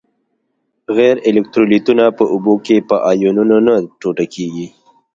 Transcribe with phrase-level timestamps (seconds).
[0.97, 4.67] غیر الکترولیتونه په اوبو کې په آیونونو نه ټوټه کیږي.